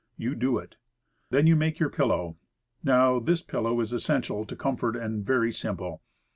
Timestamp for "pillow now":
1.91-3.19